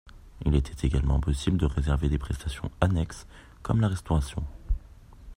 Il 0.43 0.55
est 0.55 0.83
également 0.83 1.19
possible 1.19 1.57
de 1.57 1.67
réserver 1.67 2.09
des 2.09 2.17
prestations 2.17 2.71
annexes 2.81 3.27
comme 3.61 3.81
la 3.81 3.87
restauration. 3.87 4.43